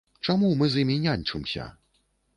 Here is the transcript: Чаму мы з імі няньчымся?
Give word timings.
Чаму 0.27 0.49
мы 0.61 0.69
з 0.75 0.81
імі 0.85 0.97
няньчымся? 1.05 1.71